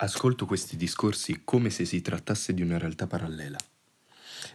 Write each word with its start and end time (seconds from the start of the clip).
Ascolto 0.00 0.46
questi 0.46 0.76
discorsi 0.76 1.40
come 1.42 1.70
se 1.70 1.84
si 1.84 2.00
trattasse 2.00 2.54
di 2.54 2.62
una 2.62 2.78
realtà 2.78 3.08
parallela. 3.08 3.58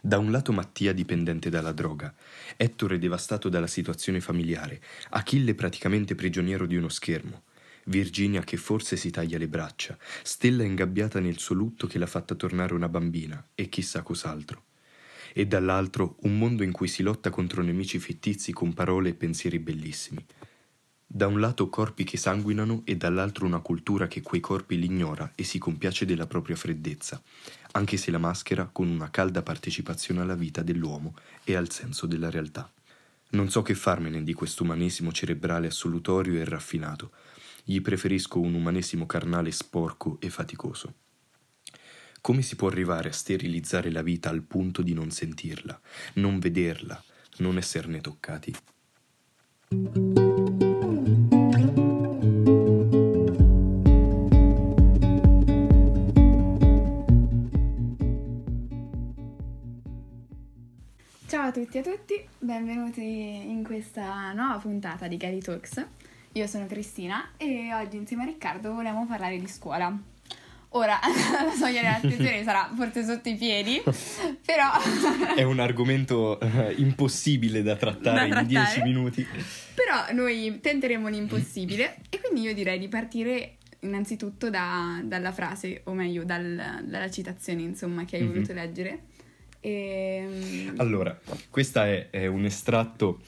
Da 0.01 0.17
un 0.17 0.31
lato 0.31 0.53
Mattia 0.53 0.93
dipendente 0.93 1.49
dalla 1.49 1.73
droga, 1.73 2.15
Ettore 2.55 2.97
devastato 2.97 3.49
dalla 3.49 3.67
situazione 3.67 4.21
familiare, 4.21 4.81
Achille 5.09 5.53
praticamente 5.53 6.15
prigioniero 6.15 6.65
di 6.65 6.77
uno 6.77 6.87
schermo, 6.87 7.43
Virginia 7.87 8.41
che 8.43 8.55
forse 8.55 8.95
si 8.95 9.09
taglia 9.09 9.37
le 9.37 9.49
braccia, 9.49 9.97
Stella 10.23 10.63
ingabbiata 10.63 11.19
nel 11.19 11.37
suo 11.39 11.55
lutto 11.55 11.87
che 11.87 11.97
l'ha 11.97 12.07
fatta 12.07 12.35
tornare 12.35 12.73
una 12.73 12.87
bambina 12.87 13.45
e 13.53 13.67
chissà 13.67 14.01
cos'altro. 14.01 14.67
E 15.33 15.45
dall'altro 15.45 16.15
un 16.21 16.37
mondo 16.37 16.63
in 16.63 16.71
cui 16.71 16.87
si 16.87 17.03
lotta 17.03 17.29
contro 17.29 17.61
nemici 17.61 17.99
fittizi 17.99 18.53
con 18.53 18.73
parole 18.73 19.09
e 19.09 19.13
pensieri 19.13 19.59
bellissimi. 19.59 20.25
Da 21.15 21.27
un 21.27 21.39
lato 21.39 21.69
corpi 21.69 22.05
che 22.05 22.17
sanguinano 22.17 22.81
e 22.85 22.97
dall'altro 22.97 23.45
una 23.45 23.59
cultura 23.59 24.07
che 24.07 24.23
quei 24.23 24.41
corpi 24.41 24.79
li 24.79 24.87
ignora 24.87 25.31
e 25.35 25.43
si 25.43 25.59
compiace 25.59 26.07
della 26.07 26.25
propria 26.25 26.55
freddezza, 26.55 27.21
anche 27.73 27.97
se 27.97 28.09
la 28.09 28.17
maschera 28.17 28.65
con 28.65 28.89
una 28.89 29.11
calda 29.11 29.43
partecipazione 29.43 30.21
alla 30.21 30.33
vita 30.33 30.63
dell'uomo 30.63 31.13
e 31.43 31.55
al 31.55 31.69
senso 31.69 32.07
della 32.07 32.31
realtà. 32.31 32.67
Non 33.29 33.51
so 33.51 33.61
che 33.61 33.75
farmene 33.75 34.23
di 34.23 34.33
questo 34.33 34.63
umanesimo 34.63 35.11
cerebrale 35.11 35.67
assolutorio 35.67 36.39
e 36.39 36.45
raffinato. 36.45 37.11
Gli 37.63 37.79
preferisco 37.79 38.39
un 38.39 38.55
umanesimo 38.55 39.05
carnale 39.05 39.51
sporco 39.51 40.17
e 40.19 40.31
faticoso. 40.31 40.95
Come 42.21 42.41
si 42.41 42.55
può 42.55 42.69
arrivare 42.69 43.09
a 43.09 43.13
sterilizzare 43.13 43.91
la 43.91 44.01
vita 44.01 44.29
al 44.31 44.41
punto 44.41 44.81
di 44.81 44.95
non 44.95 45.11
sentirla, 45.11 45.79
non 46.13 46.39
vederla, 46.39 47.03
non 47.37 47.57
esserne 47.57 48.01
toccati? 48.01 48.55
Tutti 61.53 61.77
e 61.77 61.79
a 61.79 61.83
tutti, 61.83 62.27
benvenuti 62.39 63.01
in 63.03 63.63
questa 63.63 64.31
nuova 64.33 64.57
puntata 64.57 65.07
di 65.07 65.17
Gary 65.17 65.39
Talks. 65.39 65.85
Io 66.33 66.47
sono 66.47 66.65
Cristina 66.65 67.31
e 67.37 67.71
oggi 67.73 67.97
insieme 67.97 68.23
a 68.23 68.25
Riccardo 68.25 68.73
vogliamo 68.73 69.05
parlare 69.05 69.37
di 69.39 69.47
scuola. 69.47 69.95
Ora 70.75 70.99
la 71.45 71.51
soglia 71.51 71.81
dell'attenzione 71.81 72.43
sarà 72.43 72.71
forse 72.75 73.03
sotto 73.03 73.29
i 73.29 73.35
piedi, 73.35 73.81
però... 74.43 74.71
È 75.35 75.43
un 75.43 75.59
argomento 75.59 76.39
eh, 76.39 76.73
impossibile 76.77 77.61
da 77.61 77.75
trattare, 77.75 78.27
Da 78.29 78.39
in 78.41 78.47
dieci 78.47 78.63
trattare. 78.63 78.83
minuti. 78.91 79.27
però 79.75 80.11
noi 80.13 80.59
tenteremo 80.59 81.07
l'impossibile 81.07 81.97
e 82.09 82.19
quindi 82.19 82.41
io 82.47 82.53
direi 82.55 82.79
di 82.79 82.87
partire 82.87 83.57
innanzitutto 83.81 84.49
da- 84.49 84.99
dalla 85.03 85.31
frase, 85.31 85.81
o 85.85 85.93
meglio 85.93 86.23
dal- 86.23 86.81
dalla 86.85 87.11
citazione 87.11 87.61
insomma 87.61 88.05
che 88.05 88.15
hai 88.17 88.23
Mhm. 88.23 88.31
voluto 88.33 88.53
leggere. 88.53 88.99
E... 89.65 90.73
Allora, 90.75 91.17
questo 91.49 91.79
è, 91.79 92.09
è 92.09 92.25
un 92.27 92.43
estratto 92.43 93.21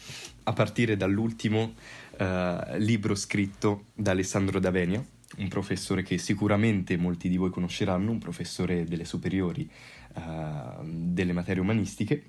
a 0.44 0.52
partire 0.52 0.98
dall'ultimo 0.98 1.76
eh, 2.18 2.78
libro 2.78 3.16
scritto 3.16 3.86
da 3.94 4.12
Alessandro 4.12 4.60
D'Avenia, 4.60 5.02
un 5.38 5.48
professore 5.48 6.04
che 6.04 6.18
sicuramente 6.18 6.98
molti 6.98 7.30
di 7.30 7.38
voi 7.38 7.52
conosceranno, 7.52 8.12
un 8.12 8.20
professore 8.20 8.84
delle 8.84 9.06
superiori 9.06 9.70
eh, 10.14 10.22
delle 10.84 11.32
materie 11.32 11.62
umanistiche. 11.62 12.24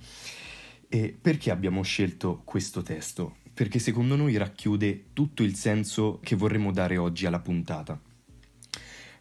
E 0.88 1.16
perché 1.20 1.50
abbiamo 1.50 1.82
scelto 1.82 2.42
questo 2.44 2.82
testo? 2.82 3.38
Perché 3.52 3.80
secondo 3.80 4.14
noi 4.14 4.36
racchiude 4.36 5.06
tutto 5.14 5.42
il 5.42 5.56
senso 5.56 6.20
che 6.22 6.36
vorremmo 6.36 6.70
dare 6.70 6.96
oggi 6.96 7.26
alla 7.26 7.40
puntata. 7.40 8.00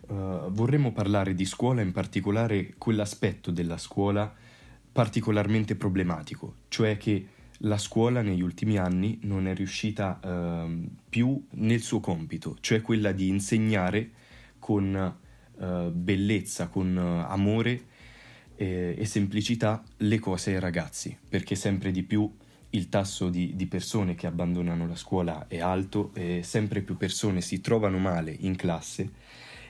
Eh, 0.08 0.14
vorremmo 0.50 0.92
parlare 0.92 1.34
di 1.34 1.46
scuola, 1.46 1.82
in 1.82 1.92
particolare 1.92 2.76
quell'aspetto 2.78 3.50
della 3.50 3.80
scuola 3.80 4.32
particolarmente 4.96 5.76
problematico, 5.76 6.60
cioè 6.70 6.96
che 6.96 7.28
la 7.60 7.78
scuola 7.78 8.22
negli 8.22 8.42
ultimi 8.42 8.78
anni 8.78 9.20
non 9.24 9.46
è 9.46 9.54
riuscita 9.54 10.22
ehm, 10.24 10.88
più 11.10 11.46
nel 11.56 11.82
suo 11.82 12.00
compito, 12.00 12.56
cioè 12.62 12.80
quella 12.80 13.12
di 13.12 13.28
insegnare 13.28 14.10
con 14.58 14.96
eh, 14.96 15.92
bellezza, 15.94 16.70
con 16.70 16.98
eh, 16.98 17.26
amore 17.30 17.88
eh, 18.56 18.96
e 18.98 19.04
semplicità 19.04 19.84
le 19.98 20.18
cose 20.20 20.54
ai 20.54 20.62
ragazzi, 20.62 21.18
perché 21.28 21.56
sempre 21.56 21.92
di 21.92 22.04
più 22.04 22.34
il 22.70 22.88
tasso 22.88 23.28
di, 23.28 23.54
di 23.54 23.66
persone 23.66 24.16
che 24.16 24.28
abbandonano 24.28 24.88
la 24.88 24.96
scuola 24.96 25.50
è 25.50 25.60
alto 25.60 26.12
e 26.14 26.40
sempre 26.42 26.82
più 26.82 26.96
persone 26.96 27.42
si 27.42 27.60
trovano 27.60 27.98
male 27.98 28.34
in 28.40 28.56
classe 28.56 29.12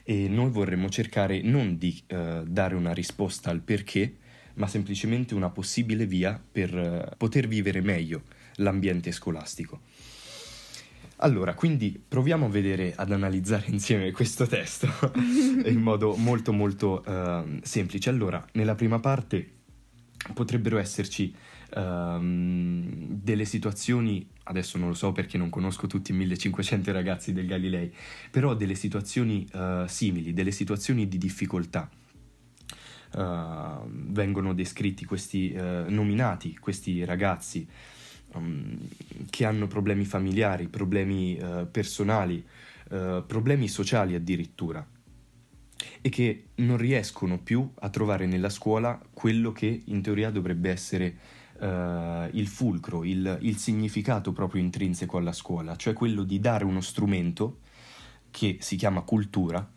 e 0.03 0.28
noi 0.28 0.52
vorremmo 0.52 0.88
cercare 0.88 1.42
non 1.42 1.80
di 1.80 2.00
eh, 2.06 2.44
dare 2.46 2.75
una 2.75 2.94
risposta 2.94 3.50
al 3.50 3.62
perché, 3.62 4.18
ma 4.56 4.68
semplicemente 4.68 5.34
una 5.34 5.50
possibile 5.50 6.06
via 6.06 6.40
per 6.52 6.78
eh, 6.78 7.16
poter 7.18 7.48
vivere 7.48 7.82
meglio 7.82 8.24
l'ambiente 8.56 9.12
scolastico. 9.12 9.82
Allora, 11.20 11.54
quindi 11.54 12.02
proviamo 12.06 12.48
a 12.48 12.50
vedere, 12.50 12.94
ad 12.96 13.12
analizzare 13.12 13.66
insieme 13.70 14.12
questo 14.12 14.46
testo 14.48 14.88
in 15.66 15.80
modo 15.80 16.16
molto 16.16 16.52
molto 16.52 17.04
ehm, 17.06 17.62
semplice. 17.62 18.10
Allora, 18.10 18.46
nella 18.54 18.76
prima 18.76 19.00
parte 19.00 19.50
potrebbero 20.34 20.78
esserci 20.78 21.34
ehm, 21.74 23.20
delle 23.24 23.46
situazioni, 23.46 24.28
adesso 24.44 24.78
non 24.78 24.90
lo 24.90 24.94
so 24.94 25.14
perché 25.14 25.38
non 25.38 25.50
conosco 25.50 25.88
tutti 25.88 26.12
i 26.12 26.16
1500 26.16 26.92
ragazzi 26.92 27.32
del 27.32 27.46
Galilei, 27.46 27.94
però 28.30 28.54
delle 28.54 28.76
situazioni 28.76 29.48
eh, 29.54 29.86
simili, 29.88 30.34
delle 30.34 30.52
situazioni 30.52 31.08
di 31.08 31.18
difficoltà. 31.18 31.90
Eh, 33.16 33.78
vengono 33.88 34.53
descritti 34.53 35.06
questi, 35.06 35.52
eh, 35.52 35.86
nominati 35.88 36.58
questi 36.58 37.06
ragazzi 37.06 37.66
um, 38.34 38.78
che 39.30 39.46
hanno 39.46 39.68
problemi 39.68 40.03
familiari, 40.03 40.68
problemi 40.68 41.38
eh, 41.38 41.66
personali, 41.72 42.46
eh, 42.92 43.24
problemi 43.25 43.68
sociali 43.70 44.16
addirittura 44.16 44.86
e 46.02 46.09
che 46.09 46.48
non 46.56 46.78
riescono 46.78 47.40
più 47.40 47.70
a 47.80 47.90
trovare 47.90 48.25
nella 48.25 48.50
scuola 48.50 49.00
quello 49.14 49.52
che 49.52 49.84
in 49.86 50.02
teoria 50.02 50.30
dovrebbe 50.30 50.70
essere 50.70 51.18
eh, 51.59 52.30
il 52.34 52.48
fulcro, 52.48 53.04
il, 53.04 53.38
il 53.42 53.58
significato 53.58 54.34
proprio 54.34 54.62
intrinseco 54.62 55.18
alla 55.18 55.34
scuola, 55.34 55.75
cioè 55.78 55.94
quello 55.94 56.24
di 56.24 56.40
dare 56.40 56.66
uno 56.66 56.81
strumento 56.81 57.59
che 58.30 58.58
si 58.59 58.75
chiama 58.75 59.02
cultura 59.02 59.68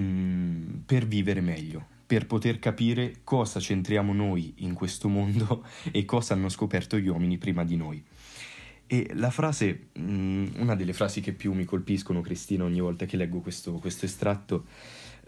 mm, 0.00 0.78
per 0.84 1.06
vivere 1.06 1.40
meglio, 1.40 1.94
per 2.06 2.26
poter 2.26 2.58
capire 2.58 3.16
cosa 3.24 3.58
c'entriamo 3.58 4.12
noi 4.12 4.54
in 4.58 4.74
questo 4.74 5.08
mondo 5.08 5.64
e 5.90 6.04
cosa 6.04 6.34
hanno 6.34 6.48
scoperto 6.48 6.98
gli 6.98 7.08
uomini 7.08 7.36
prima 7.36 7.64
di 7.64 7.76
noi. 7.76 8.02
E 8.86 9.10
la 9.14 9.30
frase, 9.30 9.88
mm, 9.98 10.46
una 10.58 10.76
delle 10.76 10.92
frasi 10.92 11.20
che 11.20 11.32
più 11.32 11.52
mi 11.52 11.64
colpiscono, 11.64 12.20
Cristina, 12.20 12.62
ogni 12.62 12.80
volta 12.80 13.04
che 13.04 13.16
leggo 13.16 13.40
questo, 13.40 13.72
questo 13.72 14.04
estratto, 14.04 14.66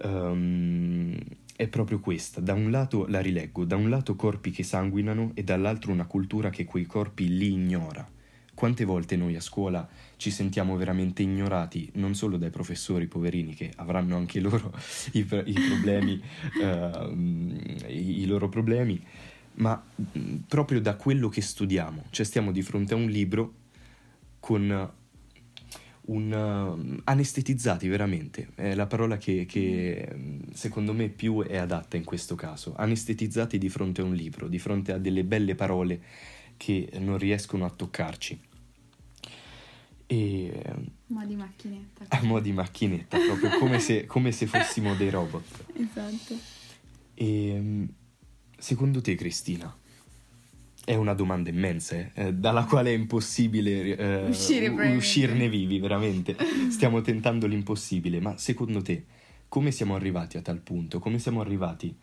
ehm, 0.00 1.18
è 1.56 1.66
proprio 1.66 1.98
questa. 1.98 2.40
Da 2.40 2.52
un 2.52 2.70
lato 2.70 3.06
la 3.08 3.20
rileggo, 3.20 3.64
da 3.64 3.74
un 3.74 3.88
lato 3.90 4.14
corpi 4.14 4.52
che 4.52 4.62
sanguinano 4.62 5.32
e 5.34 5.42
dall'altro 5.42 5.90
una 5.90 6.06
cultura 6.06 6.50
che 6.50 6.64
quei 6.64 6.86
corpi 6.86 7.36
li 7.36 7.50
ignora. 7.50 8.08
Quante 8.58 8.84
volte 8.84 9.14
noi 9.14 9.36
a 9.36 9.40
scuola 9.40 9.88
ci 10.16 10.32
sentiamo 10.32 10.76
veramente 10.76 11.22
ignorati, 11.22 11.90
non 11.94 12.16
solo 12.16 12.38
dai 12.38 12.50
professori 12.50 13.06
poverini 13.06 13.54
che 13.54 13.70
avranno 13.76 14.16
anche 14.16 14.40
loro 14.40 14.74
i, 15.12 15.20
i 15.20 15.52
problemi, 15.52 16.20
ehm, 16.60 17.56
i, 17.86 18.22
i 18.22 18.26
loro 18.26 18.48
problemi, 18.48 19.00
ma 19.58 19.80
mh, 19.94 20.34
proprio 20.48 20.80
da 20.80 20.96
quello 20.96 21.28
che 21.28 21.40
studiamo. 21.40 22.06
Cioè 22.10 22.26
stiamo 22.26 22.50
di 22.50 22.62
fronte 22.62 22.94
a 22.94 22.96
un 22.96 23.06
libro 23.06 23.54
con 24.40 24.90
un 26.06 26.32
uh, 26.32 27.00
anestetizzati 27.04 27.86
veramente, 27.86 28.48
è 28.56 28.74
la 28.74 28.88
parola 28.88 29.18
che, 29.18 29.46
che, 29.46 30.04
mh, 30.12 30.50
secondo 30.54 30.92
me 30.92 31.10
più 31.10 31.44
è 31.44 31.58
adatta 31.58 31.96
in 31.96 32.02
questo 32.02 32.34
caso, 32.34 32.74
anestetizzati 32.76 33.56
di 33.56 33.68
fronte 33.68 34.00
a 34.00 34.04
un 34.04 34.14
libro, 34.14 34.48
di 34.48 34.58
fronte 34.58 34.90
a 34.90 34.98
delle 34.98 35.22
belle 35.22 35.54
parole 35.54 36.00
che 36.56 36.90
non 36.98 37.18
riescono 37.18 37.64
a 37.64 37.70
toccarci. 37.70 38.46
E 40.10 40.62
Ma 41.08 41.26
di 41.26 41.34
macchinetta. 41.36 42.06
a 42.08 42.22
mo' 42.22 42.40
di 42.40 42.52
macchinetta, 42.52 43.18
proprio 43.18 43.58
come 43.58 43.78
se, 43.78 44.06
come 44.06 44.32
se 44.32 44.46
fossimo 44.46 44.94
dei 44.94 45.10
robot. 45.10 45.64
Esatto. 45.74 46.34
E 47.12 47.56
mm, 47.60 47.84
secondo 48.56 49.02
te, 49.02 49.14
Cristina, 49.16 49.74
è 50.82 50.94
una 50.94 51.12
domanda 51.12 51.50
immensa, 51.50 51.96
eh, 51.96 52.10
eh, 52.14 52.32
dalla 52.32 52.64
quale 52.64 52.90
è 52.90 52.96
impossibile 52.96 53.96
eh, 53.96 54.28
Uscire, 54.28 54.68
uscirne 54.96 55.46
vivi, 55.50 55.78
veramente. 55.78 56.34
Stiamo 56.70 57.02
tentando 57.02 57.46
l'impossibile, 57.46 58.18
ma 58.18 58.38
secondo 58.38 58.80
te, 58.80 59.04
come 59.48 59.70
siamo 59.70 59.94
arrivati 59.94 60.38
a 60.38 60.40
tal 60.40 60.60
punto? 60.60 61.00
Come 61.00 61.18
siamo 61.18 61.42
arrivati 61.42 61.94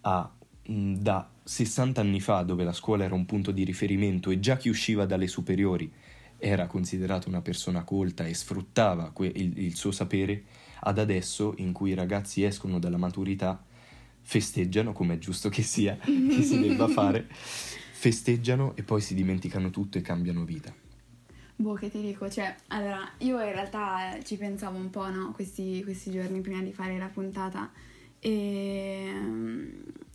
a 0.00 0.28
mh, 0.66 0.94
da 0.94 1.30
60 1.44 2.00
anni 2.00 2.20
fa, 2.20 2.42
dove 2.42 2.64
la 2.64 2.72
scuola 2.72 3.04
era 3.04 3.14
un 3.14 3.24
punto 3.24 3.52
di 3.52 3.62
riferimento 3.62 4.30
e 4.30 4.40
già 4.40 4.56
chi 4.56 4.68
usciva 4.68 5.06
dalle 5.06 5.28
superiori 5.28 5.92
era 6.42 6.66
considerato 6.66 7.28
una 7.28 7.40
persona 7.40 7.84
colta 7.84 8.26
e 8.26 8.34
sfruttava 8.34 9.10
que- 9.12 9.32
il, 9.32 9.58
il 9.58 9.76
suo 9.76 9.92
sapere, 9.92 10.42
ad 10.80 10.98
adesso 10.98 11.54
in 11.58 11.72
cui 11.72 11.90
i 11.90 11.94
ragazzi 11.94 12.42
escono 12.42 12.80
dalla 12.80 12.96
maturità, 12.96 13.64
festeggiano, 14.20 14.92
come 14.92 15.14
è 15.14 15.18
giusto 15.18 15.48
che 15.48 15.62
sia, 15.62 15.96
che 15.96 16.42
si 16.42 16.58
debba 16.58 16.88
fare, 16.88 17.28
festeggiano 17.30 18.74
e 18.74 18.82
poi 18.82 19.00
si 19.00 19.14
dimenticano 19.14 19.70
tutto 19.70 19.98
e 19.98 20.00
cambiano 20.00 20.44
vita. 20.44 20.74
Boh, 21.54 21.74
che 21.74 21.90
ti 21.90 22.00
dico, 22.00 22.28
cioè, 22.28 22.52
allora, 22.68 23.08
io 23.18 23.38
in 23.40 23.52
realtà 23.52 24.18
ci 24.24 24.36
pensavo 24.36 24.76
un 24.76 24.90
po', 24.90 25.08
no, 25.08 25.30
questi, 25.32 25.82
questi 25.84 26.10
giorni 26.10 26.40
prima 26.40 26.60
di 26.60 26.72
fare 26.72 26.98
la 26.98 27.06
puntata 27.06 27.70
e 28.18 29.10
mm, 29.12 29.68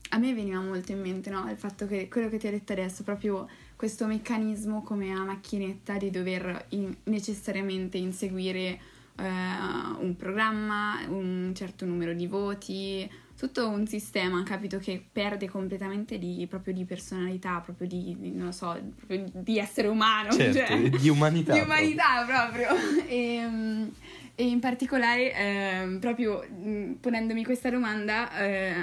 a 0.09 0.17
me 0.17 0.33
veniva 0.33 0.59
molto 0.59 0.91
in 0.91 0.99
mente, 0.99 1.29
no, 1.29 1.49
il 1.49 1.57
fatto 1.57 1.87
che 1.87 2.09
quello 2.09 2.27
che 2.27 2.37
ti 2.37 2.47
ho 2.47 2.51
detto 2.51 2.73
adesso, 2.73 3.03
proprio 3.03 3.47
questo 3.77 4.07
meccanismo 4.07 4.81
come 4.81 5.13
a 5.13 5.23
macchinetta 5.23 5.97
di 5.97 6.09
dover 6.09 6.65
in- 6.69 6.93
necessariamente 7.03 7.97
inseguire 7.97 8.79
uh, 9.17 10.03
un 10.03 10.15
programma, 10.17 10.99
un 11.07 11.51
certo 11.53 11.85
numero 11.85 12.13
di 12.13 12.25
voti, 12.25 13.09
tutto 13.37 13.69
un 13.69 13.85
sistema, 13.85 14.41
capito, 14.41 14.79
che 14.79 15.05
perde 15.11 15.47
completamente 15.47 16.17
di, 16.17 16.43
proprio 16.49 16.73
di 16.73 16.85
personalità, 16.85 17.59
proprio 17.59 17.87
di, 17.87 18.15
di 18.19 18.31
non 18.31 18.51
so, 18.51 18.75
di 19.05 19.59
essere 19.59 19.87
umano. 19.87 20.31
Certo, 20.31 20.57
cioè, 20.57 20.89
di 20.89 21.09
umanità. 21.09 21.53
Di 21.53 21.59
umanità 21.59 22.25
proprio. 22.25 22.67
proprio. 22.67 23.05
e, 23.05 23.45
um, 23.45 23.91
e 24.33 24.43
in 24.43 24.59
particolare, 24.59 25.33
eh, 25.35 25.97
proprio 25.99 26.43
mh, 26.49 26.93
ponendomi 26.99 27.45
questa 27.45 27.69
domanda, 27.69 28.35
eh, 28.39 28.75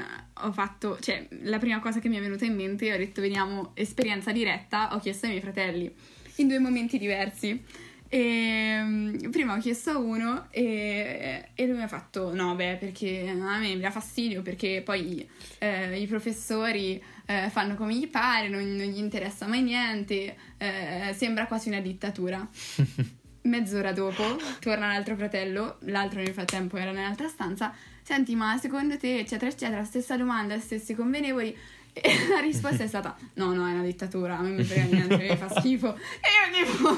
ho 0.45 0.53
fatto, 0.53 0.99
cioè, 1.01 1.27
la 1.43 1.59
prima 1.59 1.81
cosa 1.81 2.01
che 2.01 2.09
mi 2.09 2.17
è 2.17 2.21
venuta 2.21 2.45
in 2.45 2.55
mente, 2.55 2.93
ho 2.93 2.97
detto, 2.97 3.21
vediamo, 3.21 3.73
esperienza 3.75 4.33
diretta, 4.33 4.95
ho 4.95 4.99
chiesto 4.99 5.27
ai 5.27 5.33
miei 5.33 5.43
fratelli, 5.43 5.93
in 6.37 6.49
due 6.49 6.59
momenti 6.59 6.99
diversi. 6.99 7.63
E, 8.07 9.17
prima 9.31 9.55
ho 9.55 9.59
chiesto 9.59 9.91
a 9.91 9.99
uno 9.99 10.47
e, 10.51 11.49
e, 11.53 11.67
lui 11.67 11.79
mi 11.79 11.83
ha 11.83 11.89
fatto 11.89 12.33
no, 12.33 12.55
beh, 12.55 12.77
perché 12.79 13.27
a 13.29 13.59
me 13.59 13.75
mi 13.75 13.81
dà 13.81 13.91
fastidio 13.91 14.41
perché 14.41 14.83
poi 14.85 15.29
eh, 15.59 15.99
i 15.99 16.07
professori 16.07 17.03
eh, 17.27 17.49
fanno 17.51 17.75
come 17.75 17.97
gli 17.97 18.07
pare, 18.07 18.49
non, 18.49 18.63
non, 18.77 18.87
gli 18.87 18.99
interessa 18.99 19.47
mai 19.47 19.63
niente, 19.63 20.37
eh, 20.59 21.13
sembra 21.17 21.47
quasi 21.47 21.69
una 21.69 21.81
dittatura. 21.81 22.47
Mezz'ora 23.45 23.93
dopo 23.93 24.23
torna 24.59 24.87
l'altro 24.89 25.17
fratello, 25.17 25.77
l'altro 25.81 26.21
nel 26.21 26.33
frattempo 26.33 26.77
era 26.79 26.93
nell'altra 26.93 27.29
stanza. 27.29 27.75
Senti, 28.03 28.35
ma 28.35 28.57
secondo 28.59 28.97
te, 28.97 29.19
eccetera, 29.19 29.51
eccetera, 29.51 29.85
stessa 29.85 30.17
domanda, 30.17 30.59
stessi 30.59 30.95
convenevoli. 30.95 31.55
E 31.93 32.13
la 32.33 32.41
risposta 32.41 32.85
è 32.85 32.87
stata: 32.87 33.15
No, 33.35 33.53
no, 33.53 33.69
è 33.69 33.73
una 33.73 33.83
dittatura, 33.83 34.39
a 34.39 34.41
me 34.41 34.51
mi 34.51 34.65
frega 34.65 34.85
niente, 34.85 35.17
mi 35.17 35.37
fa 35.37 35.49
schifo. 35.61 35.95
E 35.95 36.59
io 36.59 36.67
tipo: 36.67 36.89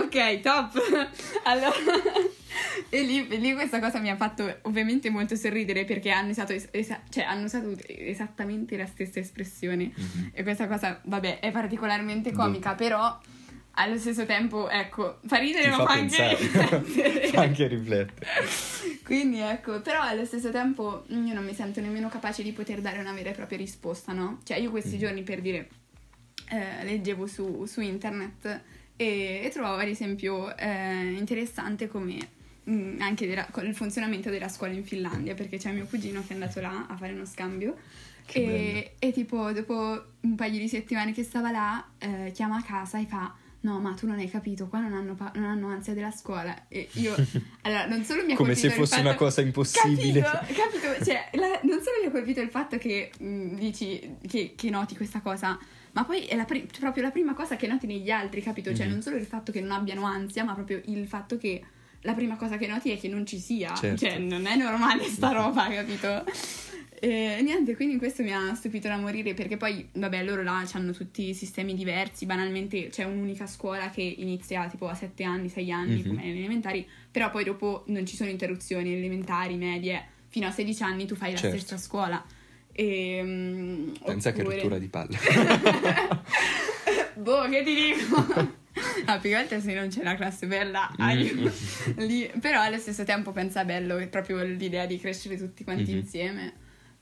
Ok, 0.00 0.40
top. 0.40 1.10
Allora, 1.44 1.74
e 2.88 3.02
lì, 3.02 3.26
lì, 3.38 3.52
questa 3.54 3.80
cosa 3.80 3.98
mi 3.98 4.08
ha 4.08 4.16
fatto 4.16 4.58
ovviamente 4.62 5.10
molto 5.10 5.34
sorridere 5.34 5.84
perché 5.84 6.10
hanno 6.10 6.30
usato, 6.30 6.52
esa- 6.70 7.00
cioè, 7.10 7.24
hanno 7.24 7.44
usato 7.44 7.76
esattamente 7.86 8.76
la 8.76 8.86
stessa 8.86 9.18
espressione. 9.18 9.92
Mm-hmm. 9.98 10.28
E 10.32 10.42
questa 10.44 10.68
cosa, 10.68 11.00
vabbè, 11.02 11.40
è 11.40 11.50
particolarmente 11.50 12.32
comica, 12.32 12.74
però 12.74 13.18
allo 13.78 13.96
stesso 13.96 14.26
tempo, 14.26 14.68
ecco, 14.68 15.18
fa 15.26 15.36
ridere 15.36 15.64
Ti 15.64 15.70
ma 15.70 15.76
fa, 15.76 15.84
fa 15.84 15.92
anche 15.92 16.36
riflettere. 16.36 17.28
fa 17.30 17.40
anche 17.40 17.66
riflettere. 17.66 18.26
Quindi 19.04 19.38
ecco, 19.38 19.80
però 19.80 20.02
allo 20.02 20.24
stesso 20.24 20.50
tempo 20.50 21.04
io 21.08 21.32
non 21.32 21.44
mi 21.44 21.54
sento 21.54 21.80
nemmeno 21.80 22.08
capace 22.08 22.42
di 22.42 22.52
poter 22.52 22.80
dare 22.80 22.98
una 22.98 23.12
vera 23.12 23.30
e 23.30 23.32
propria 23.32 23.58
risposta, 23.58 24.12
no? 24.12 24.40
Cioè 24.44 24.58
io 24.58 24.70
questi 24.70 24.96
mm. 24.96 24.98
giorni 24.98 25.22
per 25.22 25.40
dire 25.40 25.68
eh, 26.50 26.84
leggevo 26.84 27.26
su, 27.26 27.64
su 27.66 27.80
internet 27.80 28.60
e, 28.96 29.42
e, 29.44 29.50
trovavo 29.52 29.80
ad 29.80 29.88
esempio 29.88 30.56
eh, 30.56 31.14
interessante 31.16 31.86
come 31.86 32.18
mh, 32.64 32.72
mm, 32.72 33.00
anche 33.00 33.26
della, 33.28 33.48
il 33.62 33.74
funzionamento 33.74 34.28
della 34.28 34.48
scuola 34.48 34.72
in 34.72 34.84
Finlandia, 34.84 35.34
perché 35.34 35.56
c'è 35.56 35.70
mio 35.70 35.86
cugino 35.86 36.20
che 36.26 36.30
è 36.30 36.32
andato 36.34 36.60
là 36.60 36.86
a 36.88 36.96
fare 36.96 37.12
uno 37.12 37.24
scambio 37.24 37.76
e, 38.30 38.92
e, 38.98 39.12
tipo 39.12 39.52
dopo 39.52 40.04
un 40.20 40.34
paio 40.34 40.58
di 40.58 40.68
settimane 40.68 41.12
che 41.12 41.22
stava 41.22 41.50
là 41.50 41.88
eh, 41.98 42.32
chiama 42.34 42.56
a 42.56 42.62
casa 42.62 42.98
e 42.98 43.06
fa 43.06 43.34
no 43.68 43.78
ma 43.80 43.92
tu 43.92 44.06
non 44.06 44.18
hai 44.18 44.30
capito, 44.30 44.66
qua 44.66 44.80
non 44.80 44.94
hanno, 44.94 45.14
pa- 45.14 45.30
non 45.34 45.44
hanno 45.44 45.68
ansia 45.68 45.92
della 45.92 46.10
scuola 46.10 46.66
e 46.68 46.88
io, 46.94 47.14
allora 47.62 47.86
non 47.86 48.02
solo 48.04 48.24
mi 48.24 48.32
ha 48.32 48.36
Come 48.36 48.54
se 48.54 48.70
fosse 48.70 48.96
fatto, 48.96 49.06
una 49.06 49.14
cosa 49.14 49.42
impossibile. 49.42 50.20
Capito, 50.20 50.62
capito? 50.62 51.04
Cioè, 51.04 51.30
la, 51.32 51.60
non 51.62 51.80
solo 51.82 51.96
mi 52.00 52.06
ha 52.06 52.10
colpito 52.10 52.40
il 52.40 52.48
fatto 52.48 52.78
che 52.78 53.10
mh, 53.18 53.26
mm, 53.26 53.54
dici, 53.56 54.16
che, 54.26 54.54
che, 54.56 54.70
noti 54.70 54.96
questa 54.96 55.20
cosa, 55.20 55.58
ma 55.92 56.04
poi 56.04 56.24
è 56.24 56.34
la 56.34 56.44
pri- 56.44 56.66
proprio 56.78 57.02
la 57.02 57.10
prima 57.10 57.34
cosa 57.34 57.56
che 57.56 57.66
noti 57.66 57.86
negli 57.86 58.10
altri, 58.10 58.40
capito? 58.40 58.70
Cioè 58.70 58.86
mm-hmm. 58.86 58.92
non 58.92 59.02
solo 59.02 59.16
il 59.16 59.26
fatto 59.26 59.52
che 59.52 59.60
non 59.60 59.72
abbiano 59.72 60.04
ansia, 60.04 60.44
ma 60.44 60.54
proprio 60.54 60.80
il 60.86 61.06
fatto 61.06 61.36
che 61.36 61.62
la 62.02 62.14
prima 62.14 62.36
cosa 62.36 62.56
che 62.56 62.66
noti 62.66 62.90
è 62.90 62.98
che 62.98 63.08
non 63.08 63.26
ci 63.26 63.38
sia, 63.38 63.74
certo. 63.74 64.06
cioè 64.06 64.18
non 64.18 64.46
è 64.46 64.56
normale 64.56 65.04
sta 65.04 65.32
roba, 65.32 65.68
capito? 65.68 66.24
E 67.00 67.40
niente, 67.42 67.76
quindi 67.76 67.96
questo 67.96 68.22
mi 68.22 68.32
ha 68.32 68.54
stupito 68.54 68.88
da 68.88 68.96
morire 68.96 69.32
perché 69.32 69.56
poi, 69.56 69.88
vabbè, 69.92 70.24
loro 70.24 70.42
là 70.42 70.66
hanno 70.72 70.92
tutti 70.92 71.32
sistemi 71.32 71.74
diversi, 71.74 72.26
banalmente 72.26 72.88
c'è 72.88 73.04
un'unica 73.04 73.46
scuola 73.46 73.90
che 73.90 74.02
inizia 74.02 74.66
tipo 74.66 74.88
a 74.88 74.94
7 74.94 75.22
anni, 75.22 75.48
6 75.48 75.70
anni, 75.70 75.94
mm-hmm. 75.96 76.06
come 76.06 76.24
nelle 76.24 76.38
elementari, 76.38 76.86
però 77.10 77.30
poi 77.30 77.44
dopo 77.44 77.84
non 77.86 78.04
ci 78.04 78.16
sono 78.16 78.30
interruzioni, 78.30 78.92
elementari, 78.92 79.56
medie, 79.56 80.04
fino 80.28 80.46
a 80.46 80.50
16 80.50 80.82
anni 80.82 81.06
tu 81.06 81.14
fai 81.14 81.32
la 81.32 81.38
certo. 81.38 81.58
stessa 81.58 81.76
scuola. 81.76 82.24
E, 82.72 83.20
um, 83.22 83.92
Pensa 84.04 84.30
oppure... 84.30 84.44
che 84.46 84.54
rottura 84.54 84.78
di 84.78 84.88
palle. 84.88 85.18
boh, 87.14 87.48
che 87.48 87.62
ti 87.62 87.74
dico? 87.74 88.56
No, 89.06 89.18
più 89.18 89.30
che 89.30 89.34
altro 89.34 89.60
se 89.60 89.74
non 89.74 89.88
c'è 89.88 90.04
la 90.04 90.14
classe 90.14 90.46
bella, 90.46 90.88
mm. 91.00 91.46
lì. 92.06 92.30
però 92.40 92.62
allo 92.62 92.78
stesso 92.78 93.02
tempo 93.02 93.32
pensa 93.32 93.64
bello, 93.64 93.96
è 93.96 94.06
proprio 94.06 94.40
l'idea 94.44 94.86
di 94.86 95.00
crescere 95.00 95.36
tutti 95.36 95.64
quanti 95.64 95.90
mm-hmm. 95.90 95.98
insieme. 95.98 96.52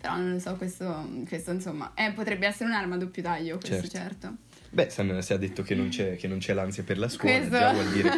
Però 0.07 0.19
non 0.19 0.31
lo 0.35 0.39
so, 0.39 0.55
questo, 0.55 1.11
questo 1.27 1.51
insomma, 1.51 1.93
eh, 1.95 2.13
potrebbe 2.13 2.47
essere 2.47 2.67
un'arma 2.67 2.95
a 2.95 2.99
doppio 2.99 3.23
taglio, 3.23 3.59
questo 3.59 3.89
certo. 3.89 3.97
certo. 3.97 4.37
Beh, 4.71 4.89
se 5.21 5.35
ha 5.35 5.37
detto 5.37 5.65
che 5.65 5.75
non, 5.75 5.89
c'è, 5.89 6.15
che 6.15 6.29
non 6.29 6.39
c'è 6.39 6.55
l'ansia 6.55 6.85
per 6.85 6.97
la 6.97 7.09
scuola, 7.09 7.39
questo... 7.39 7.59
già 7.59 7.73
vuol 7.73 7.93
dire 7.93 8.11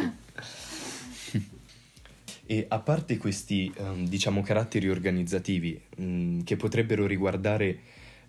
che... 1.32 1.43
e 2.44 2.67
a 2.69 2.79
parte 2.81 3.17
questi, 3.17 3.73
um, 3.79 4.06
diciamo, 4.06 4.43
caratteri 4.43 4.90
organizzativi 4.90 5.81
um, 5.96 6.44
che 6.44 6.56
potrebbero 6.56 7.06
riguardare 7.06 7.79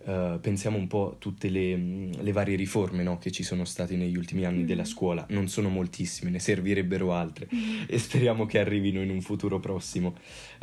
Uh, 0.02 0.40
pensiamo 0.40 0.78
un 0.78 0.88
po' 0.88 1.12
a 1.12 1.16
tutte 1.20 1.50
le, 1.50 1.76
mm, 1.76 2.12
le 2.22 2.32
varie 2.32 2.56
riforme 2.56 3.04
no, 3.04 3.18
che 3.18 3.32
ci 3.32 3.44
sono 3.44 3.66
state 3.66 3.98
negli 3.98 4.16
ultimi 4.16 4.46
anni 4.46 4.64
mm. 4.64 4.66
della 4.66 4.86
scuola, 4.86 5.26
non 5.30 5.50
sono 5.50 5.68
moltissime, 5.68 6.30
ne 6.32 6.40
servirebbero 6.40 7.14
altre 7.14 7.50
mm. 7.54 7.84
e 7.88 8.00
speriamo 8.00 8.46
che 8.46 8.60
arrivino 8.60 9.02
in 9.02 9.10
un 9.10 9.20
futuro 9.22 9.60
prossimo, 9.60 10.16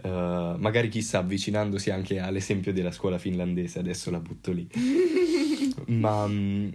uh, 0.04 0.08
magari 0.56 0.88
chissà 0.88 1.18
avvicinandosi 1.18 1.90
anche 1.90 2.18
all'esempio 2.18 2.72
della 2.72 2.90
scuola 2.90 3.18
finlandese, 3.18 3.78
adesso 3.78 4.10
la 4.10 4.20
butto 4.20 4.52
lì, 4.52 4.66
ma 5.88 6.24
um, 6.24 6.72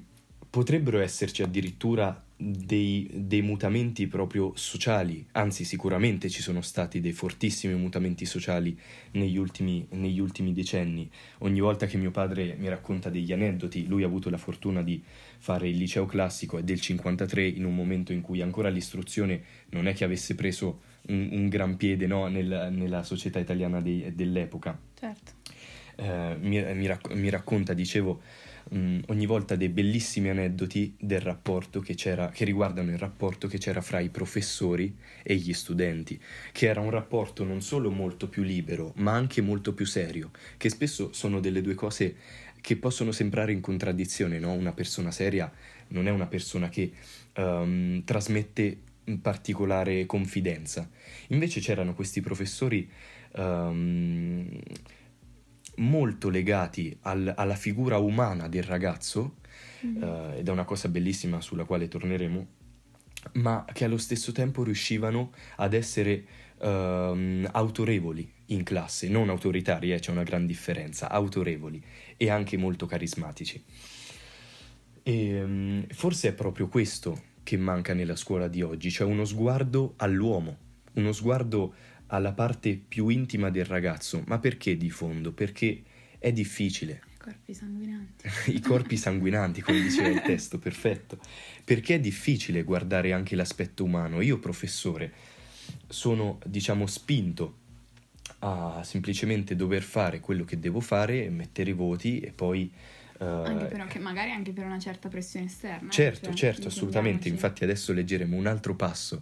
potrebbero 0.51 0.99
esserci 0.99 1.41
addirittura 1.43 2.23
dei, 2.35 3.09
dei, 3.13 3.41
mutamenti 3.41 4.05
proprio 4.07 4.51
sociali, 4.55 5.25
anzi 5.31 5.63
sicuramente 5.63 6.27
ci 6.27 6.41
sono 6.41 6.61
stati 6.61 6.99
dei 6.99 7.13
fortissimi 7.13 7.73
mutamenti 7.75 8.25
sociali 8.25 8.77
negli 9.11 9.37
ultimi, 9.37 9.87
negli 9.91 10.19
ultimi, 10.19 10.51
decenni. 10.51 11.09
Ogni 11.39 11.61
volta 11.61 11.85
che 11.85 11.95
mio 11.95 12.11
padre 12.11 12.57
mi 12.59 12.67
racconta 12.67 13.09
degli 13.09 13.31
aneddoti, 13.31 13.87
lui 13.87 14.03
ha 14.03 14.07
avuto 14.07 14.29
la 14.29 14.37
fortuna 14.37 14.83
di 14.83 15.01
fare 15.37 15.69
il 15.69 15.77
liceo 15.77 16.05
classico 16.05 16.57
e 16.57 16.63
del 16.63 16.81
53 16.81 17.47
in 17.47 17.63
un 17.63 17.73
momento 17.73 18.11
in 18.11 18.19
cui 18.19 18.41
ancora 18.41 18.67
l'istruzione 18.67 19.41
non 19.69 19.87
è 19.87 19.93
che 19.93 20.03
avesse 20.03 20.35
preso 20.35 20.81
un, 21.07 21.29
un 21.31 21.47
gran 21.47 21.77
piede 21.77 22.07
no, 22.07 22.27
nel, 22.27 22.67
nella 22.73 23.03
società 23.03 23.39
italiana 23.39 23.79
de, 23.79 24.11
dell'epoca. 24.13 24.77
Certo. 24.99 25.31
Eh, 25.95 26.35
mi, 26.41 26.61
mi, 26.73 26.87
racc- 26.87 27.13
mi 27.13 27.29
racconta, 27.29 27.73
dicevo, 27.73 28.21
mh, 28.69 28.77
mm, 28.77 28.99
ogni 29.07 29.25
volta 29.25 29.55
dei 29.55 29.69
bellissimi 29.69 30.29
aneddoti 30.29 30.95
del 30.99 31.21
rapporto 31.21 31.79
che 31.79 31.95
c'era, 31.95 32.29
che 32.29 32.45
riguardano 32.45 32.91
il 32.91 32.97
rapporto 32.97 33.47
che 33.47 33.57
c'era 33.57 33.81
fra 33.81 33.99
i 33.99 34.09
professori 34.09 34.95
e 35.23 35.35
gli 35.35 35.53
studenti, 35.53 36.19
che 36.51 36.67
era 36.67 36.81
un 36.81 36.89
rapporto 36.89 37.43
non 37.43 37.61
solo 37.61 37.91
molto 37.91 38.29
più 38.29 38.43
libero, 38.43 38.93
ma 38.97 39.13
anche 39.13 39.41
molto 39.41 39.73
più 39.73 39.85
serio, 39.85 40.31
che 40.57 40.69
spesso 40.69 41.13
sono 41.13 41.39
delle 41.39 41.61
due 41.61 41.75
cose 41.75 42.15
che 42.61 42.77
possono 42.77 43.11
sembrare 43.11 43.51
in 43.51 43.59
contraddizione, 43.59 44.37
no? 44.39 44.53
Una 44.53 44.71
persona 44.71 45.11
seria 45.11 45.51
non 45.89 46.07
è 46.07 46.11
una 46.11 46.27
persona 46.27 46.69
che 46.69 46.91
um, 47.37 48.03
trasmette 48.03 48.77
particolare 49.21 50.05
confidenza. 50.05 50.89
Invece 51.29 51.59
c'erano 51.59 51.93
questi 51.93 52.21
professori 52.21 52.87
um, 53.35 54.47
molto 55.81 56.29
legati 56.29 56.95
al, 57.01 57.33
alla 57.35 57.55
figura 57.55 57.97
umana 57.97 58.47
del 58.47 58.63
ragazzo, 58.63 59.37
mm-hmm. 59.85 60.01
uh, 60.01 60.37
ed 60.37 60.47
è 60.47 60.51
una 60.51 60.63
cosa 60.63 60.87
bellissima 60.89 61.41
sulla 61.41 61.65
quale 61.65 61.87
torneremo, 61.87 62.47
ma 63.33 63.65
che 63.71 63.85
allo 63.85 63.97
stesso 63.97 64.31
tempo 64.31 64.63
riuscivano 64.63 65.31
ad 65.57 65.73
essere 65.73 66.25
uh, 66.57 67.47
autorevoli 67.51 68.31
in 68.47 68.63
classe, 68.63 69.07
non 69.07 69.29
autoritari, 69.29 69.93
eh, 69.93 69.99
c'è 69.99 70.11
una 70.11 70.23
gran 70.23 70.45
differenza, 70.45 71.09
autorevoli 71.09 71.81
e 72.17 72.29
anche 72.29 72.57
molto 72.57 72.85
carismatici. 72.85 73.63
E 75.03 75.43
um, 75.43 75.85
forse 75.89 76.29
è 76.29 76.33
proprio 76.33 76.67
questo 76.67 77.29
che 77.43 77.57
manca 77.57 77.93
nella 77.93 78.15
scuola 78.15 78.47
di 78.47 78.61
oggi, 78.61 78.91
cioè 78.91 79.07
uno 79.07 79.25
sguardo 79.25 79.93
all'uomo, 79.97 80.57
uno 80.93 81.11
sguardo 81.11 81.73
alla 82.11 82.33
parte 82.33 82.79
più 82.87 83.09
intima 83.09 83.49
del 83.49 83.65
ragazzo. 83.65 84.23
Ma 84.27 84.39
perché 84.39 84.77
di 84.77 84.89
fondo? 84.89 85.31
Perché 85.31 85.83
è 86.17 86.31
difficile. 86.31 87.01
Corpi 87.17 87.53
sanguinanti. 87.53 88.27
I 88.51 88.59
corpi 88.59 88.97
sanguinanti, 88.97 89.61
come 89.61 89.81
diceva 89.81 90.09
il 90.09 90.21
testo, 90.21 90.57
perfetto. 90.57 91.19
Perché 91.63 91.95
è 91.95 91.99
difficile 91.99 92.63
guardare 92.63 93.13
anche 93.13 93.35
l'aspetto 93.35 93.83
umano. 93.83 94.21
Io, 94.21 94.39
professore, 94.39 95.11
sono, 95.87 96.39
diciamo, 96.45 96.85
spinto 96.85 97.57
a 98.39 98.81
semplicemente 98.83 99.55
dover 99.55 99.83
fare 99.83 100.19
quello 100.19 100.43
che 100.43 100.59
devo 100.59 100.79
fare, 100.79 101.29
mettere 101.29 101.69
i 101.69 101.73
voti 101.73 102.19
e 102.19 102.31
poi... 102.31 102.71
Uh, 103.19 103.23
anche 103.23 103.65
però 103.65 103.85
che 103.85 103.99
magari 103.99 104.31
anche 104.31 104.51
per 104.51 104.65
una 104.65 104.79
certa 104.79 105.07
pressione 105.07 105.45
esterna. 105.45 105.91
Certo, 105.91 106.25
cioè, 106.29 106.33
certo, 106.33 106.67
assolutamente. 106.69 107.29
Infatti 107.29 107.63
adesso 107.63 107.93
leggeremo 107.93 108.35
un 108.35 108.47
altro 108.47 108.75
passo 108.75 109.21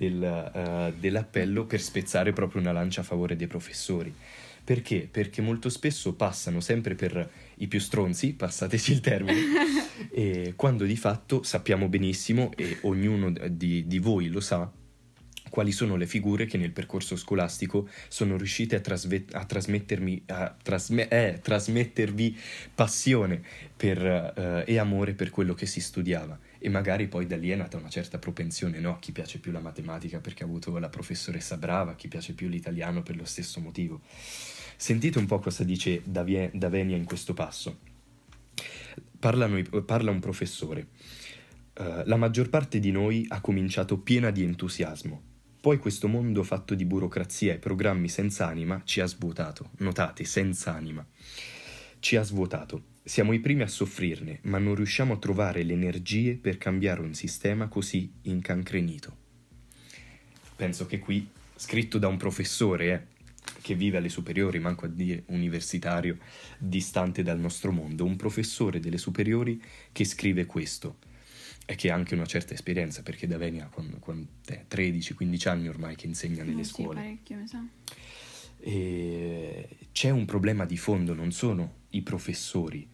del, 0.00 0.50
uh, 0.54 0.98
dell'appello 0.98 1.66
per 1.66 1.82
spezzare 1.82 2.32
proprio 2.32 2.62
una 2.62 2.72
lancia 2.72 3.02
a 3.02 3.04
favore 3.04 3.36
dei 3.36 3.46
professori. 3.46 4.14
Perché? 4.64 5.06
Perché 5.10 5.42
molto 5.42 5.68
spesso 5.68 6.14
passano 6.14 6.60
sempre 6.60 6.94
per 6.94 7.28
i 7.56 7.66
più 7.66 7.80
stronzi, 7.80 8.32
passateci 8.32 8.92
il 8.92 9.00
termine, 9.00 9.42
e 10.10 10.54
quando 10.56 10.84
di 10.84 10.96
fatto 10.96 11.42
sappiamo 11.42 11.88
benissimo, 11.88 12.50
e 12.56 12.78
ognuno 12.82 13.30
di, 13.50 13.86
di 13.86 13.98
voi 13.98 14.28
lo 14.28 14.40
sa, 14.40 14.70
quali 15.50 15.72
sono 15.72 15.96
le 15.96 16.06
figure 16.06 16.46
che 16.46 16.56
nel 16.56 16.70
percorso 16.70 17.16
scolastico 17.16 17.88
sono 18.08 18.36
riuscite 18.38 18.76
a, 18.76 18.80
trasve- 18.80 19.26
a 19.32 19.46
a 20.26 20.56
trasme- 20.62 21.08
eh, 21.08 21.40
trasmettervi 21.42 22.38
passione 22.74 23.42
per, 23.76 24.02
eh, 24.04 24.64
e 24.66 24.78
amore 24.78 25.12
per 25.12 25.30
quello 25.30 25.52
che 25.52 25.66
si 25.66 25.80
studiava. 25.80 26.38
E 26.58 26.68
magari 26.68 27.08
poi 27.08 27.26
da 27.26 27.36
lì 27.36 27.50
è 27.50 27.56
nata 27.56 27.76
una 27.76 27.88
certa 27.88 28.18
propensione, 28.18 28.78
no? 28.80 28.98
Chi 28.98 29.12
piace 29.12 29.38
più 29.38 29.50
la 29.50 29.60
matematica 29.60 30.20
perché 30.20 30.44
ha 30.44 30.46
avuto 30.46 30.78
la 30.78 30.88
professoressa 30.88 31.56
brava, 31.56 31.94
chi 31.94 32.08
piace 32.08 32.32
più 32.34 32.48
l'italiano 32.48 33.02
per 33.02 33.16
lo 33.16 33.24
stesso 33.24 33.60
motivo. 33.60 34.00
Sentite 34.76 35.18
un 35.18 35.26
po' 35.26 35.38
cosa 35.40 35.64
dice 35.64 36.00
Davie- 36.04 36.50
Davenia 36.54 36.96
in 36.96 37.04
questo 37.04 37.34
passo. 37.34 37.78
Parlano, 39.18 39.62
parla 39.84 40.10
un 40.10 40.20
professore. 40.20 40.88
Uh, 41.78 42.02
la 42.04 42.16
maggior 42.16 42.48
parte 42.50 42.78
di 42.78 42.90
noi 42.90 43.24
ha 43.28 43.40
cominciato 43.40 43.98
piena 43.98 44.30
di 44.30 44.42
entusiasmo, 44.42 45.22
poi 45.60 45.76
questo 45.78 46.08
mondo 46.08 46.42
fatto 46.42 46.74
di 46.74 46.86
burocrazia 46.86 47.52
e 47.52 47.58
programmi 47.58 48.08
senza 48.08 48.46
anima 48.46 48.80
ci 48.84 49.00
ha 49.00 49.06
svuotato. 49.06 49.70
Notate, 49.78 50.24
senza 50.24 50.74
anima. 50.74 51.06
Ci 51.98 52.16
ha 52.16 52.22
svuotato. 52.22 52.84
Siamo 53.02 53.34
i 53.34 53.40
primi 53.40 53.60
a 53.60 53.66
soffrirne, 53.66 54.38
ma 54.44 54.56
non 54.56 54.74
riusciamo 54.74 55.12
a 55.12 55.18
trovare 55.18 55.62
le 55.62 55.74
energie 55.74 56.36
per 56.36 56.56
cambiare 56.56 57.02
un 57.02 57.12
sistema 57.12 57.68
così 57.68 58.10
incancrenito. 58.22 59.16
Penso 60.56 60.86
che 60.86 60.98
qui, 60.98 61.28
scritto 61.56 61.98
da 61.98 62.08
un 62.08 62.16
professore, 62.16 62.92
eh, 62.92 63.18
che 63.60 63.74
vive 63.74 63.98
alle 63.98 64.08
superiori, 64.08 64.58
manco 64.60 64.86
a 64.86 64.88
dire 64.88 65.24
universitario, 65.26 66.16
distante 66.56 67.22
dal 67.22 67.38
nostro 67.38 67.70
mondo, 67.70 68.06
un 68.06 68.16
professore 68.16 68.80
delle 68.80 68.98
superiori 68.98 69.62
che 69.92 70.06
scrive 70.06 70.46
questo 70.46 70.96
e 71.70 71.74
che 71.76 71.90
ha 71.90 71.94
anche 71.94 72.14
una 72.14 72.26
certa 72.26 72.52
esperienza 72.52 73.02
perché 73.02 73.26
da 73.26 73.38
Venia 73.38 73.68
con 73.72 73.99
13-15 74.12 75.48
anni 75.48 75.68
ormai 75.68 75.96
che 75.96 76.06
insegna 76.06 76.44
nelle 76.44 76.60
eh, 76.60 76.64
scuole. 76.64 77.00
Sì, 77.00 77.06
parecchio, 77.06 77.36
mi 77.36 77.46
sa. 77.46 77.64
E 78.62 79.68
c'è 79.92 80.10
un 80.10 80.24
problema 80.24 80.64
di 80.64 80.76
fondo, 80.76 81.14
non 81.14 81.32
sono 81.32 81.74
i 81.90 82.02
professori, 82.02 82.86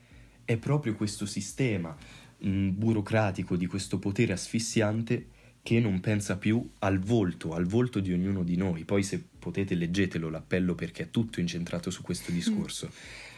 è 0.45 0.57
proprio 0.57 0.95
questo 0.95 1.27
sistema 1.27 1.97
mh, 2.39 2.69
burocratico 2.71 3.57
di 3.57 3.67
questo 3.67 3.99
potere 3.99 4.33
asfissiante 4.33 5.29
che 5.63 5.81
non 5.81 5.99
pensa 5.99 6.37
più 6.37 6.65
al 6.79 7.01
volto, 7.01 7.53
al 7.53 7.67
volto 7.67 7.99
di 7.99 8.13
ognuno 8.13 8.45
di 8.45 8.57
noi. 8.57 8.85
Poi 8.85 9.03
se 9.03 9.21
potete 9.39 9.75
leggetelo 9.75 10.29
l'appello 10.29 10.77
perché 10.77 11.05
è 11.05 11.11
tutto 11.11 11.41
incentrato 11.41 11.91
su 11.91 12.03
questo 12.03 12.31
discorso, 12.31 12.87
mm. 12.87 12.91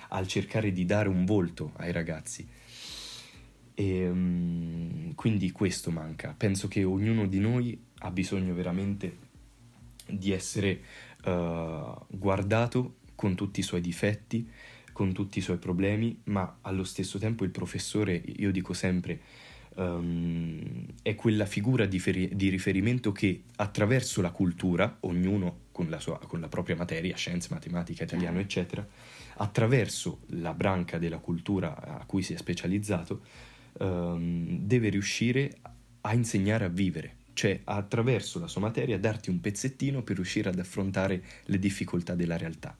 al 0.08 0.26
cercare 0.26 0.70
di 0.72 0.84
dare 0.84 1.08
un 1.08 1.24
volto 1.24 1.72
ai 1.76 1.90
ragazzi. 1.90 2.46
E, 3.80 4.08
um, 4.08 5.14
quindi 5.14 5.52
questo 5.52 5.92
manca. 5.92 6.34
Penso 6.36 6.66
che 6.66 6.82
ognuno 6.82 7.28
di 7.28 7.38
noi 7.38 7.80
ha 7.98 8.10
bisogno 8.10 8.52
veramente 8.52 9.18
di 10.04 10.32
essere 10.32 10.80
uh, 11.24 11.96
guardato 12.08 12.96
con 13.14 13.36
tutti 13.36 13.60
i 13.60 13.62
suoi 13.62 13.80
difetti, 13.80 14.50
con 14.92 15.12
tutti 15.12 15.38
i 15.38 15.42
suoi 15.42 15.58
problemi, 15.58 16.18
ma 16.24 16.58
allo 16.62 16.82
stesso 16.82 17.20
tempo 17.20 17.44
il 17.44 17.50
professore, 17.50 18.20
io 18.38 18.50
dico 18.50 18.72
sempre, 18.72 19.20
um, 19.76 20.84
è 21.00 21.14
quella 21.14 21.46
figura 21.46 21.86
di, 21.86 22.00
feri- 22.00 22.34
di, 22.34 22.48
riferimento 22.48 23.12
che 23.12 23.44
attraverso 23.58 24.20
la 24.20 24.32
cultura, 24.32 24.96
ognuno 25.02 25.66
con 25.70 25.88
la, 25.88 26.00
sua, 26.00 26.18
con 26.18 26.40
la 26.40 26.48
propria 26.48 26.74
materia, 26.74 27.14
scienze, 27.14 27.46
matematica, 27.52 28.02
italiano, 28.02 28.40
eccetera, 28.40 28.84
attraverso 29.36 30.22
la 30.30 30.52
branca 30.52 30.98
della 30.98 31.18
cultura 31.18 32.00
a 32.00 32.04
cui 32.06 32.22
si 32.22 32.34
è 32.34 32.36
specializzato, 32.36 33.20
um, 33.78 34.58
deve 34.60 34.88
riuscire 34.88 35.58
a 36.02 36.14
insegnare 36.14 36.64
a 36.64 36.68
vivere, 36.68 37.16
cioè 37.32 37.60
attraverso 37.64 38.38
la 38.38 38.48
sua 38.48 38.60
materia 38.60 38.98
darti 38.98 39.30
un 39.30 39.40
pezzettino 39.40 40.02
per 40.02 40.16
riuscire 40.16 40.48
ad 40.48 40.58
affrontare 40.58 41.22
le 41.44 41.58
difficoltà 41.58 42.14
della 42.14 42.36
realtà. 42.36 42.76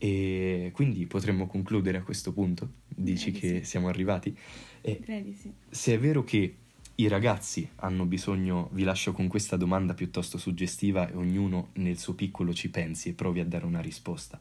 E 0.00 0.70
quindi 0.72 1.06
potremmo 1.06 1.46
concludere 1.46 1.98
a 1.98 2.02
questo 2.02 2.32
punto? 2.32 2.70
Dici 2.86 3.32
Credi 3.32 3.38
che 3.40 3.58
sì. 3.64 3.70
siamo 3.70 3.88
arrivati? 3.88 4.36
E 4.80 5.00
Credi 5.00 5.34
sì. 5.34 5.52
Se 5.68 5.94
è 5.94 5.98
vero 5.98 6.22
che 6.22 6.54
i 6.94 7.08
ragazzi 7.08 7.68
hanno 7.76 8.06
bisogno, 8.06 8.70
vi 8.72 8.82
lascio 8.82 9.12
con 9.12 9.28
questa 9.28 9.56
domanda 9.56 9.94
piuttosto 9.94 10.38
suggestiva 10.38 11.08
e 11.08 11.14
ognuno 11.14 11.68
nel 11.74 11.98
suo 11.98 12.14
piccolo 12.14 12.52
ci 12.52 12.70
pensi 12.70 13.08
e 13.08 13.12
provi 13.12 13.40
a 13.40 13.44
dare 13.44 13.66
una 13.66 13.80
risposta. 13.80 14.38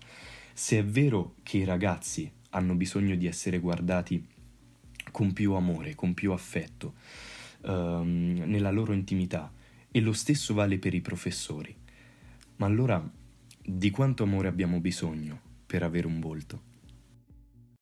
Se 0.53 0.79
è 0.79 0.83
vero 0.83 1.35
che 1.43 1.57
i 1.57 1.63
ragazzi 1.65 2.31
hanno 2.51 2.73
bisogno 2.73 3.15
di 3.15 3.27
essere 3.27 3.59
guardati 3.59 4.25
con 5.17 5.33
più 5.33 5.53
amore, 5.53 5.95
con 5.95 6.13
più 6.13 6.31
affetto, 6.31 6.93
um, 7.61 8.43
nella 8.45 8.69
loro 8.69 8.93
intimità. 8.93 9.51
E 9.89 9.99
lo 9.99 10.13
stesso 10.13 10.53
vale 10.53 10.77
per 10.77 10.93
i 10.93 11.01
professori. 11.01 11.75
Ma 12.57 12.67
allora 12.67 13.03
di 13.65 13.89
quanto 13.89 14.21
amore 14.21 14.47
abbiamo 14.47 14.79
bisogno 14.79 15.39
per 15.65 15.81
avere 15.81 16.05
un 16.05 16.19
volto? 16.19 16.61